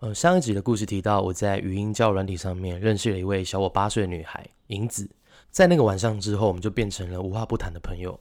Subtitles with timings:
[0.00, 5.10] 呃，上一集的故事提到，我在语音交友软体上面认识了一位小我八岁的女孩银子，
[5.50, 8.20] 在那个晚上之后，我们就变成了无话不谈的朋友。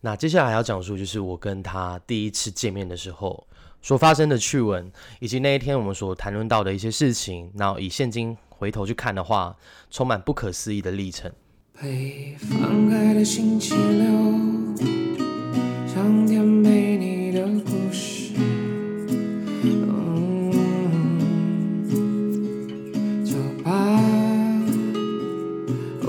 [0.00, 3.46] 那接下来要讲述就是我跟她第一次见面的时候
[3.80, 4.90] 所发生的趣闻，
[5.20, 7.52] 以及那一天我们所谈论到的一些事情。
[7.54, 9.56] 那以现今回头去看的话，
[9.92, 11.30] 充满不可思议的历程。
[11.80, 14.08] 被放开的星期六，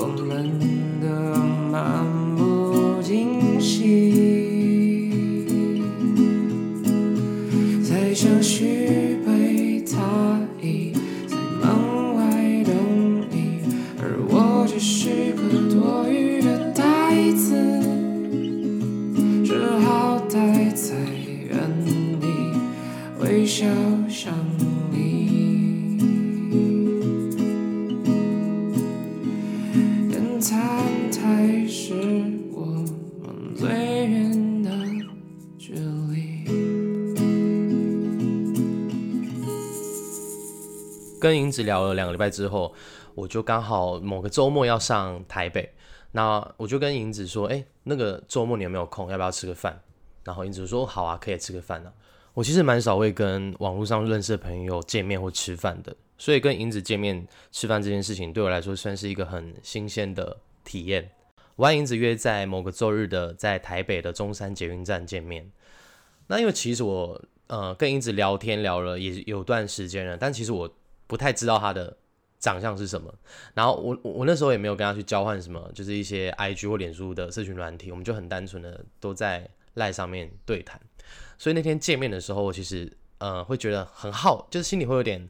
[0.09, 1.37] 我们的
[1.69, 2.16] 漫
[41.27, 42.73] 跟银子聊了两个礼拜之后，
[43.13, 45.73] 我就刚好某个周末要上台北，
[46.13, 49.11] 那我就跟银子说：“哎、那个周末你有没有空？
[49.11, 49.77] 要不要吃个饭？”
[50.23, 51.91] 然后银子说：“好啊，可以吃个饭啊。”
[52.33, 61.09] 我其实蛮少会跟网络上认识的朋友见面或吃饭的，所以跟银子见面吃饭这件事情对我来说算是一个很新鲜的体验。
[61.57, 65.51] 我和银子约在某个周日的在台北的中山捷运站见面。
[66.27, 70.71] 那因为其实我呃跟银子聊天聊了也有段时间了，但其实我
[71.07, 71.97] 不太知道他的
[72.39, 73.13] 长相是什么。
[73.53, 80.79] 然后我我那时候也没有跟他去交换什么，就是一些 IG 或脸书的社群软体，我们就很单纯的都在赖上面对谈。
[81.37, 85.29] 所以那天见面的时候，我其实呃会觉得很好，就是心里会有点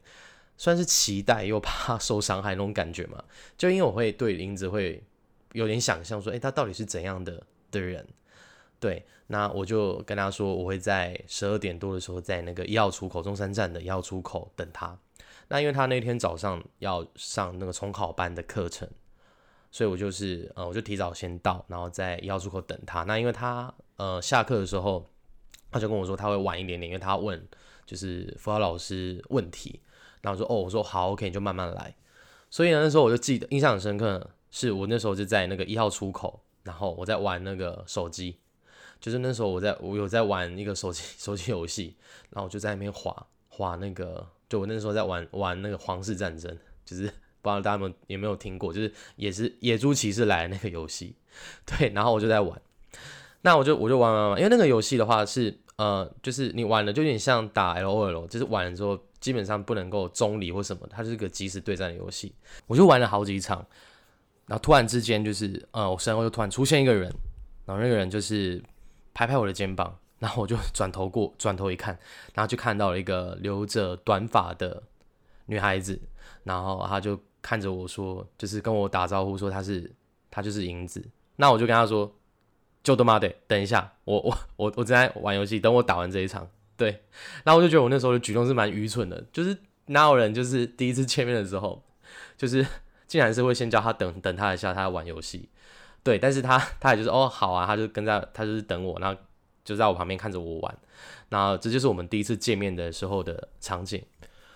[0.56, 3.22] 算是期待又怕 受伤害那种感觉嘛。
[3.56, 5.02] 就因为我会对林子会
[5.52, 8.06] 有点想象说，诶，他到底是怎样的的人？
[8.80, 14.96] 对，那我就跟他说，我会在十二点多的时候在那个一号出口中山站的一号出口等他。
[15.48, 18.88] 那因为他那天早上要上那个重考班的课程，
[19.70, 23.02] 所以我就是呃我就提早先到，然后在一号出口等他。
[23.04, 25.10] 那因为他呃下课的时候，
[25.70, 27.46] 他就跟我说他会晚一点点，因为他问
[27.86, 29.80] 就是辅导老师问题。
[30.20, 31.94] 然后我说哦，我说好，OK，你就慢慢来。
[32.50, 38.36] 所以呢，那时候我就记得印象很深刻，是我那时候就在那个一号出口，然后我在玩那个手机，
[39.00, 41.96] 就是那时候我在我有在玩一个手机手机游戏，
[42.30, 47.02] 然后我就在那边滑滑那个，就我那时候在玩玩那个皇室战争，就是
[47.40, 51.14] 不知道大家有没有没有听过，就是也是野猪骑士来的那个游戏，
[51.66, 52.60] 对，然后我就在玩，
[53.42, 62.34] 那我就我就玩玩玩，因为那个游戏的话是呃，就是你玩了就有点像打 L O L，就是玩了之后基本上不能够中离或什么，它是个即时对战的游戏，
[62.66, 63.64] 我就玩了好几场，
[64.46, 67.02] 然后突然之间就是呃，我身后就突然出现一个人，
[67.64, 68.62] 然后那个人就是
[69.14, 71.98] 拍拍我的肩膀，然后我就 转头过转头一看，
[72.34, 74.82] 然后就看到了一个留着短发的
[75.46, 76.00] 女孩子，
[76.44, 79.90] 然后她就看着我说，就是跟我打招呼说她是
[80.30, 81.04] 她就是银子，
[81.36, 82.14] 那我就跟她说。
[82.80, 87.02] 就他妈的，等一下，我我我我正在玩游戏，等我打完这一场，对，
[87.44, 89.54] 然后我就觉得我那时候的举动是蛮愚蠢的，就是
[89.86, 91.82] 哪有人就是第一次见面的时候，
[92.38, 92.64] 就是
[93.06, 95.50] 竟然是会先叫他等等他一下，他在玩游戏，
[96.02, 99.20] 对，但是他他也就是哦好啊，他就跟在他就是等我，然后
[99.68, 100.78] 就在我旁边看着我玩，
[101.28, 104.02] 那这就是我们第一次见面的时候的场景。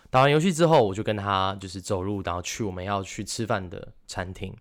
[0.08, 4.56] 打完游戏之后，我就跟他就是走路，然后去我们要去吃饭的餐厅。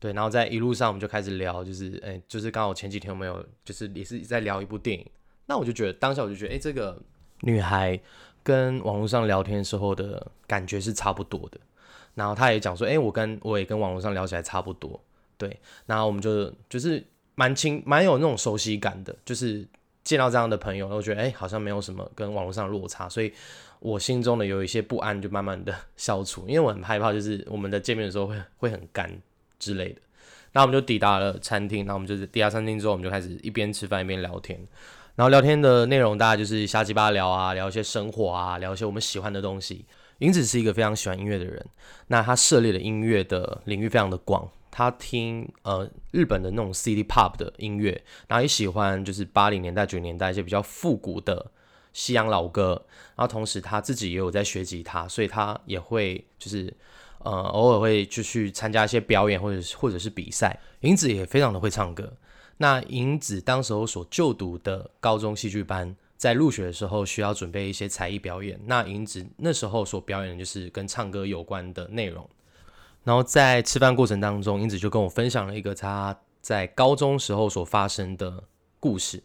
[0.00, 5.06] 对，然后在一路上我们就开始聊，就是哎、就是刚好前几天我们有就是也是在聊一部电影，
[5.46, 7.00] 那我就觉得当下我就觉得，哎、这个
[7.42, 8.00] 女孩
[8.42, 11.60] 跟网络上聊天时候的感觉是差不多的。
[12.14, 15.00] 然后她也讲说，哎、我跟我也跟网络上聊起来差不多，
[15.38, 17.06] 对，然后我们就就是
[17.40, 19.66] 蛮亲，蛮有那种熟悉感的，就是
[20.04, 23.32] 见到这样的朋友，我觉得哎、好像没有什么跟网络上的落差，所以
[23.78, 29.10] 我心中的有一些不安就慢慢的消除，因为我很害怕，就是我们的见面的时候会会很干。
[29.60, 30.00] 之类的，
[30.52, 34.58] 那我们就抵达了餐厅，那我们就是抵达餐厅之后，我们就开始一边吃饭一边聊天，
[35.16, 39.84] 然后聊天的内容大概就是瞎鸡巴聊啊，聊一些生活啊，聊一些我们喜欢的东西。
[40.20, 41.62] 银子是一个非常喜欢音乐的人，
[42.06, 51.50] 那他涉猎的音乐的领域非常的广，他听呃日本的那种 City Pop 的音乐，然后也喜欢就是八零年代九零年代一些比较复古的
[51.92, 52.84] 西洋老歌，
[53.16, 56.72] 然后同时他自己也有在学吉他，所以他也会就是。
[57.22, 60.58] 呃，偶尔会就去参加一些表演，或者或者是比赛。
[60.80, 62.10] 银子也非常的会唱歌。
[62.56, 68.58] 那银子当时候所就读的高中戏剧班，在入学的时候需要准备一些才艺表演。
[68.64, 72.26] 那银子那时候所表演的就是跟唱歌有关的内容。
[73.10, 78.44] 然后在吃饭过程当中，英子就跟我分享了一个她在高中时候所发生的
[78.78, 79.20] 故事。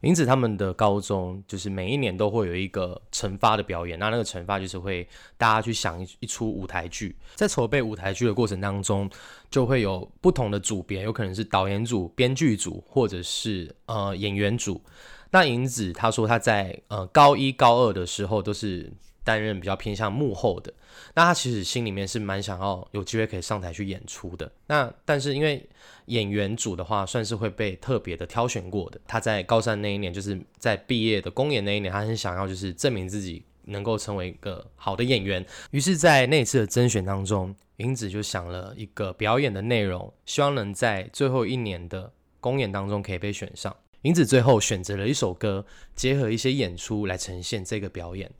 [0.00, 3.96] 英子，他们的高中就是每一年都会有一个惩罚的表演。
[4.00, 9.08] 那那个惩罚就是会大家去想一出舞台剧，在筹备舞台剧的过程当中，
[9.48, 14.82] 就会有不同的组别，有可能是导演组、编剧组，或者是呃演员组。
[15.30, 18.92] 那银子他说他在呃高一高二的时候都是
[19.24, 20.72] 担任比较偏向幕后的。
[21.14, 24.50] 那他其实心里面是蛮想要有机会可以上台去演出的。
[24.66, 25.68] 那但是因为
[26.06, 29.00] 演员组的话，算是会被特别的挑选过的。
[29.06, 35.44] 他在高三那一年，就是在毕业的公演那一年，他很想要就是证明自己能够成为一个好的演员。
[35.70, 43.74] 于是，在那次的甄选当中，银子就想了一个表演的内容，希望能在最后一年的公演当中可以被选上。
[44.02, 45.64] 银子最后选择了一首歌，
[45.94, 48.30] 结合一些演出来呈现这个表演。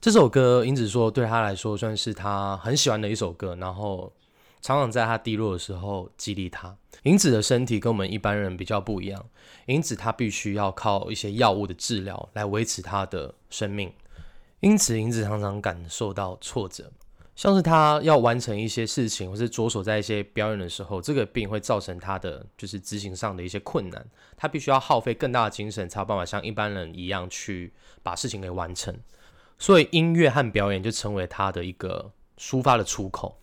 [0.00, 4.12] 这首歌，银子说对他来说算是他很喜欢的一首歌，然后。
[4.62, 6.76] 常常在他低落的时候激励他。
[7.04, 9.24] 银子的身体跟我们一般人比较不一样，
[9.64, 13.90] 英子他必须要靠一些药物的治疗来维持他的生命。
[14.60, 16.92] 因此，银子常常感受到挫折，
[17.34, 24.06] 像是他要完成一些事情，或是着手在一些表演的时候，这个病会造成他的就是执行上的一些困难。
[24.36, 27.72] 他必须要耗费更大的精神，才有办法像一般人一样去
[28.04, 28.94] 把事情给完成。
[29.60, 33.38] 所以，音乐和表演就成为他的一个抒发的出口。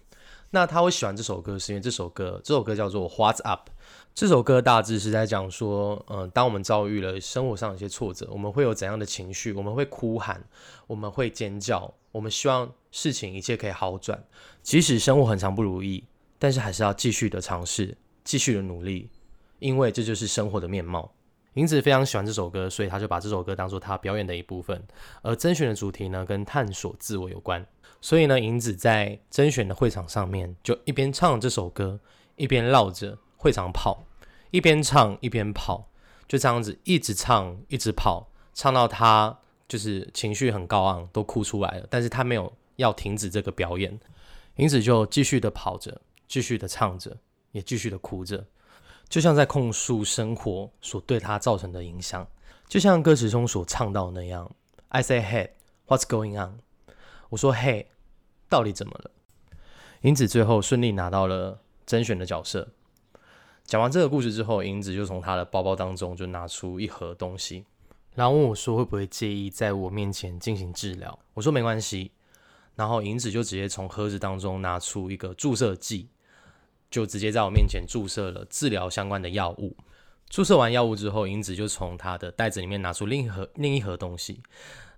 [0.50, 3.70] 那他会喜欢这首歌，是因为这首歌，这首歌叫做《What's Up》。
[4.16, 9.54] 这首歌大致是在讲说，嗯，当我们遭遇了生活上一些挫折，我们会有怎样的情绪？
[9.54, 10.44] 我们会哭喊，
[10.88, 14.24] 我们会尖叫，我们希望事情一切可以好转。
[14.64, 16.04] 即使生活很长不如意，
[16.40, 19.12] 但是还是要继续的尝试，继续的努力，
[19.60, 21.14] 因为这就是生活的面貌。
[21.58, 24.80] 银子非常喜欢这首歌，所以他就把这首歌当做他表演的一部分。
[25.24, 27.66] 而甄选的主题呢，跟探索自我有关。
[28.00, 32.00] 所以呢，银子在甄选的会场上面，就一边唱这首歌，
[32.36, 34.04] 一边绕着会场跑，
[34.52, 35.90] 一边唱一边跑，
[36.28, 41.88] 就这样子一直唱一直跑，唱到他就是情绪很高昂，都哭出来了。
[41.90, 44.00] 但是他没有要停止这个表演，
[44.58, 47.18] 银子就继续的跑着，继续的唱着，
[47.52, 48.46] 也继续的哭着，
[49.10, 52.28] 就像在控诉生活所对他造成的影响，
[52.68, 54.54] 就像歌词中所唱到那样
[54.90, 55.50] ：“I say hey,
[55.88, 56.60] what's going on？”
[57.30, 57.88] 我说：“嘿，
[58.50, 59.12] 到底怎么了？”
[60.02, 62.70] 银子最后顺利拿到了甄选的角色。
[63.66, 67.66] 讲完这个故事之后，银子就从他的包包当中就拿出一盒东西，
[68.16, 72.12] 然后问我说：“会不会介意在我面前进行治疗？”我说：“没关系。”
[72.76, 76.08] 然后银子就直接从盒子当中拿出一个注射剂，
[76.90, 79.76] 就直接在我面前注射了治疗相关的药物。
[80.30, 84.42] 注射完药物之后，银子就从他的袋子里面拿出另一盒另一盒东西，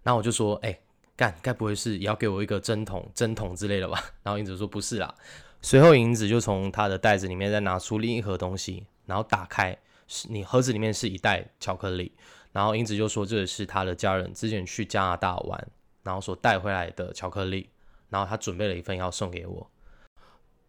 [0.04, 0.80] 然后我就说：“哎。”
[1.20, 4.02] 干，该不会是也要给我一个针筒、针筒之类的吧？
[4.24, 5.14] 然后银子说不是啦。
[5.62, 9.78] 随后银子就从他的袋子里面再拿出另一盒东西，然后打开，
[10.08, 12.14] 是你盒子里面是一袋巧克力。
[12.54, 15.68] 然后银子就说这是他的家人之前去加拿大玩，
[16.04, 17.70] 然后所带回来的巧克力。
[18.08, 19.70] 然后他准备了一份要送给我，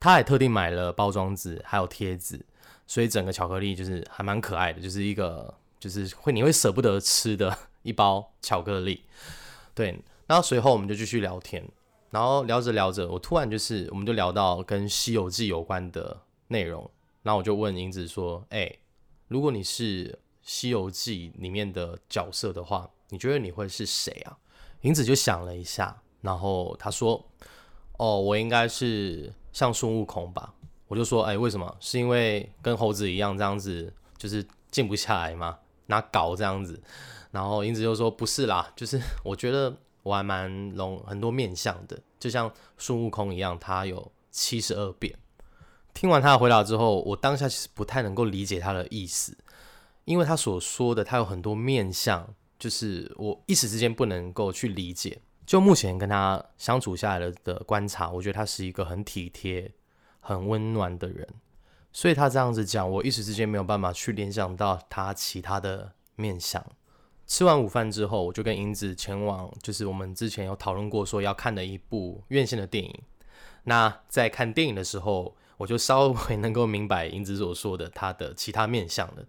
[0.00, 2.44] 他还特地买了包装纸还有贴纸，
[2.86, 9.04] 所以整个巧克力就是还蛮可爱的，就是一个就是会你会舍不得吃的一包巧克力，
[9.74, 10.02] 对。
[10.26, 11.68] 然后随后我们就继续聊天，
[12.10, 16.88] 然后聊着聊着，我突然就是我们就聊到跟《西游记》有关的内容，
[17.24, 18.72] 然后我就问银子说：“哎，
[19.26, 20.06] 如果你是
[20.40, 24.38] 《西游记》里面的角色的话，你觉得你会是谁啊？”
[24.82, 27.26] 银子就想了一下，然后他说
[27.98, 30.54] ：“哦，我应该是像孙悟空吧。”
[30.88, 31.76] 我就说：“哎，为什么？
[31.80, 35.58] 是因为跟猴子一样这样子，就是静不下来吗？
[35.86, 36.82] 拿搞这样子？”
[37.30, 45.14] 然后英子就说：“不是啦，就是 我觉得。”我还蛮容很多面相的，就像孙悟空一样，他有七十二变。
[45.92, 49.36] 听完他的回答之后，我当下其实不太能够理解他的意思，
[50.06, 55.20] 因为他所说的他有很多面相，就是我一时之间不能够去理解。
[55.50, 59.68] 就目前跟他相处下来的的观察，我觉得他是一个很体贴、
[60.20, 61.26] 很温暖的人，
[61.92, 66.64] 所以他这样子讲，我一时之间没有办法去联想到他其他的面相。
[67.26, 73.02] 吃完午饭之后，我就跟银子前往，就是我们之前有讨论过说要看的一部院线的电影。
[73.64, 79.24] 那在看电影的时候，我就稍微能够明白银子所说的他的其他面相了。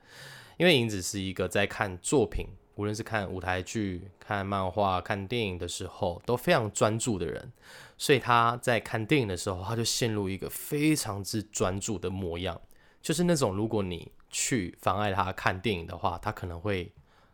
[0.58, 2.46] 因为银子是一个在看作品，
[2.82, 7.52] 无论是看舞台剧、看漫画、看电影的时候都非常专注的人，
[7.98, 12.60] 所以他在看电影的时候，他就陷入一个非常之专注的模样，
[13.02, 16.92] 就是那种如果你去妨碍他看电影的话，他可能会。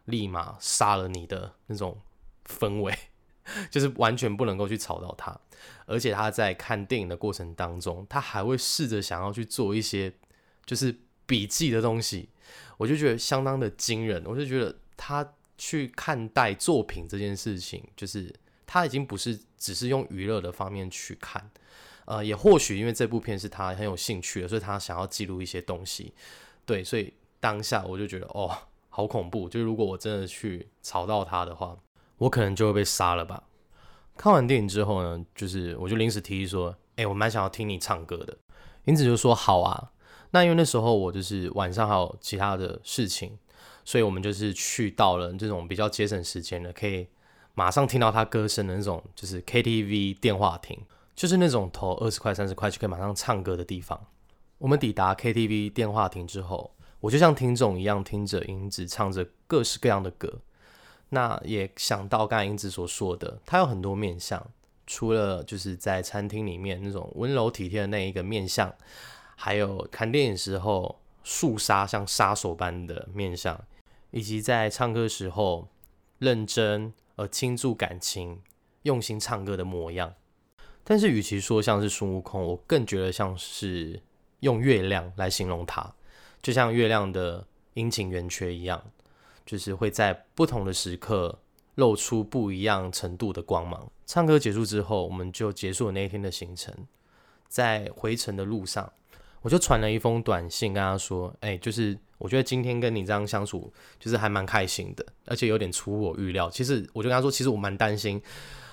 [0.07, 1.99] 立马杀了你的那种
[2.45, 2.97] 氛围，
[3.69, 5.37] 就是完全不能够去吵到他。
[5.85, 10.13] 而且他在看电影的过程当中，他还会试着想要去做一些
[10.65, 12.29] 就是笔记的东西，
[12.77, 14.23] 我就觉得相当的惊人。
[14.25, 18.33] 我就觉得他去看待作品这件事情，就是
[18.65, 21.49] 他已经不是只是用娱乐的方面去看，
[22.05, 26.13] 呃，也或许因为这部片是他很有兴趣的，所以他想要记录一些东西。
[26.65, 28.55] 对，所以当下我就觉得哦，
[28.89, 29.47] 好恐怖！
[29.47, 31.77] 就是如果我真的去吵到他的话，
[32.17, 33.43] 我可能就会被杀了吧。
[34.15, 38.37] 看完电影之后呢，就是我就临时提议说，哎，我蛮想要听你唱歌的。
[38.85, 39.91] 英子就说好啊。
[40.31, 43.37] 那因为那时候我就是晚上还有其他的事情，
[43.87, 47.07] 所以我们就是去到了这种比较节省时间的，可以
[47.53, 50.77] 马上听到他歌声的那种，就是 KTV 电话亭，
[51.15, 53.97] 就是那种投二十块、三十块就可以马上唱歌的地方。
[54.57, 60.41] 我们抵达 KTV 电话亭之后，我就像听众一样听着英子唱着各式各样的歌。
[61.07, 64.45] 那也想到刚才英子所说的，他有很多面相，
[64.85, 68.75] 除了就是在餐厅里面那种温柔体贴的那一个面相，
[69.37, 73.57] 还有看电影时候肃杀像杀手般的面相，
[74.17, 75.67] 以及在唱歌时候
[76.17, 78.41] 认真而倾注感情、
[78.81, 80.15] 用心唱歌的模样。
[80.83, 84.01] 但是与其说像是孙悟空，我更觉得像是
[84.39, 85.93] 用月亮来形容他，
[86.41, 87.45] 就像月亮的
[87.75, 88.83] 阴晴圆缺一样。
[89.45, 91.39] 就是会在不同的时刻
[91.75, 93.89] 露出不一样程度的光芒。
[94.05, 96.75] 唱歌结束之后，我们就结束了那一天的行程。
[97.47, 98.91] 在回程的路上，
[99.41, 106.49] 我就传了一封短信跟他说：“哎，就是我觉得今天跟你这样相处，就是还蛮开心的，而且有点出乎我预料。
[106.49, 108.21] 其实我就跟他说，其实我蛮担心，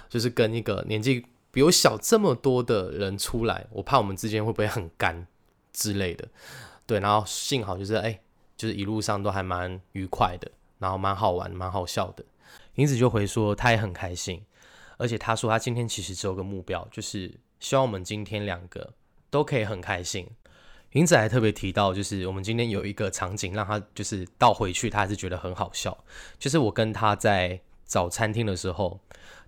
[0.08, 5.26] 就是跟一个年纪比我小这么多的人出来，我怕我们之间会不会很干
[5.72, 6.28] 之类的。
[6.86, 8.20] 对，然后幸好就是哎，
[8.56, 12.22] 就是一路上都还蛮愉快的。”然后蛮好玩，蛮好笑的。
[12.74, 14.42] 银子就回说，他也很开心，
[14.98, 18.92] 而且他说他今天其实只有个目标，就是希望我们今天两个
[19.30, 20.28] 都可以很开心。
[20.94, 25.96] 银子还特别提到，就是我们今天有一个场景，让他就是倒回去，他还是觉得很好笑。
[26.38, 29.00] 就是我跟他在找餐厅的时候，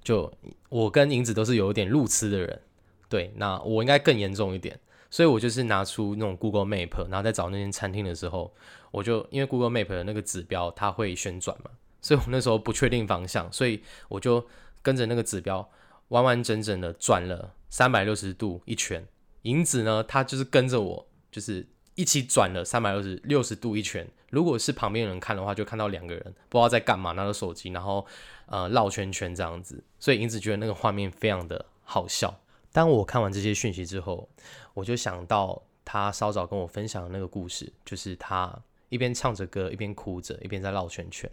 [0.02, 0.32] 就
[0.68, 2.60] 我跟银子都是有一点路痴的人，
[3.08, 4.78] 对，那我应该更严重一点。
[5.08, 8.52] 所以我就是拿出那种 Google Map，然后在找那间餐厅的时候，
[8.90, 11.70] 我就因为 Google Map 的那个指标它会旋转嘛，
[12.02, 14.44] 所以我那时候不确定方向，所以我就
[14.82, 15.70] 跟着那个指标
[16.08, 19.06] 完完整整的转了三百六十度一圈。
[19.42, 21.66] 银子呢，他就是跟着我，就是
[21.96, 24.08] 一起转了三百六十六十度一圈。
[24.30, 28.06] 如果是旁边人看的话，就看到两个人不知道在干嘛，拿着手机，然后
[28.46, 29.84] 呃绕圈圈这样子。
[30.00, 32.40] 所以银子觉得那个画面非常的好笑。
[32.72, 34.26] 当我看完这些讯息之后，
[34.72, 41.30] 我就想到他稍早跟我分享的那个故事，就是他一边唱着歌，一边哭着，一边在绕圈圈。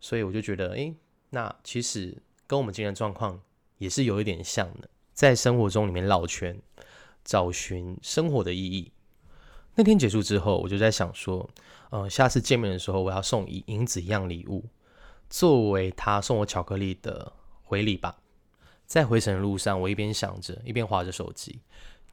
[0.00, 0.94] 所以我就觉得，诶，
[1.28, 2.16] 那其实
[2.46, 3.38] 跟我们今天的状况
[3.76, 6.58] 也是有一点像的，在生活中里面绕圈，
[7.22, 8.90] 找寻生活的意义。
[9.78, 11.48] 那天结束之后，我就在想说，
[11.90, 14.64] 呃，下次见面的时候，我要送银银子一样礼物，
[15.30, 17.32] 作为他送我巧克力的
[17.62, 18.18] 回礼吧。
[18.86, 21.60] 在回程的路上，我一边想着，一边划着手机。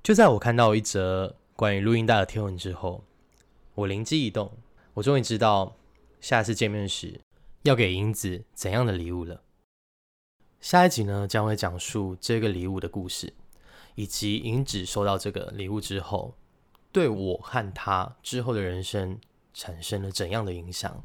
[0.04, 3.04] 就在我看到一则关于录音带的贴文之后，
[3.74, 4.52] 我灵机一动，
[4.94, 5.76] 我终于知道
[6.22, 7.20] 下次见面时
[7.64, 9.42] 要给银子怎样的礼物了。
[10.62, 13.34] 下一集呢，将会讲述这个礼物的故事，
[13.96, 16.36] 以及银子收到这个礼物之后，
[16.96, 19.20] 对我和他之后的人生
[19.54, 21.04] 产生了怎样的影响。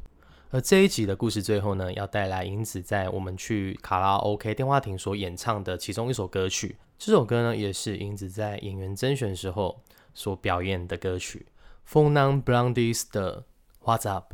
[0.49, 6.77] 而这一集的故事最后呢，要带来英子在我们去卡拉 OK 电话亭所演唱的其中一首歌曲。
[6.97, 9.81] 这首歌呢，也是英子在演员甄选时候
[10.13, 11.47] 所表演的歌曲
[11.85, 13.43] ，Phone Blondies 的
[13.83, 14.33] What's Up。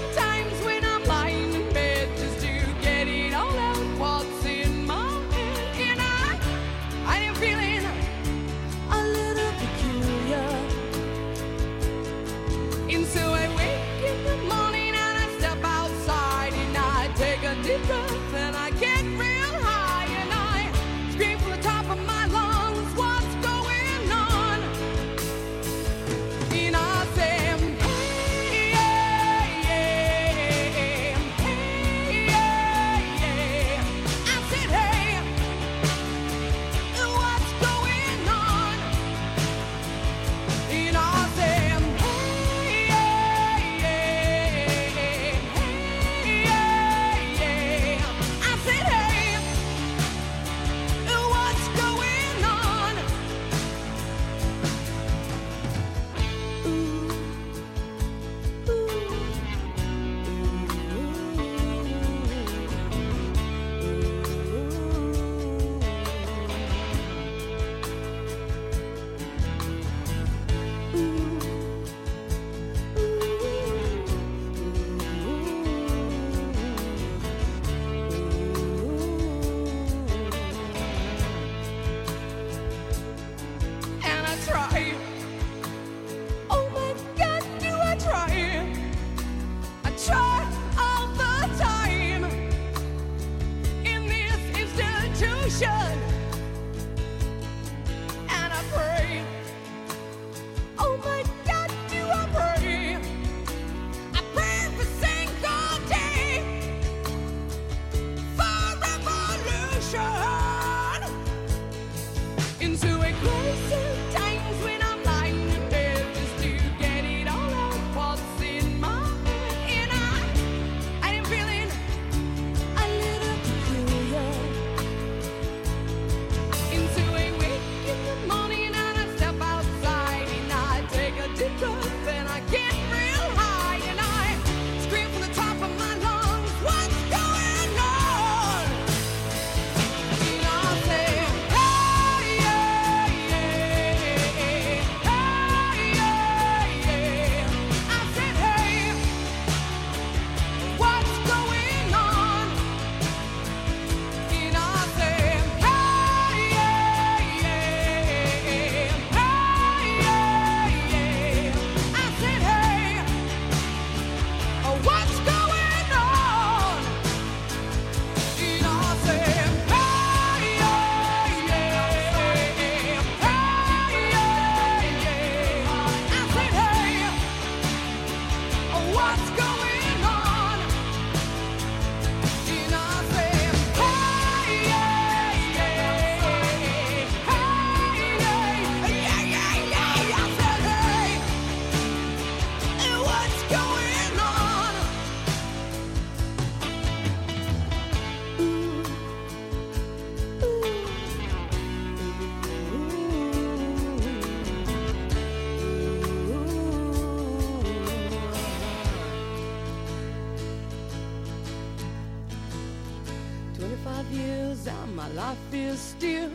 [215.31, 216.31] and feel still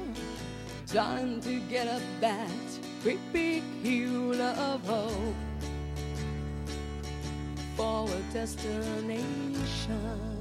[0.86, 2.48] Time to get up that
[3.02, 5.34] great big hill of hope
[7.76, 10.35] for a destination.